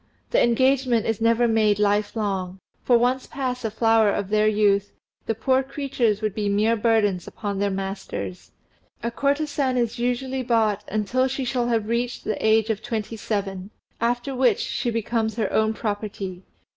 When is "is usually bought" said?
9.77-10.83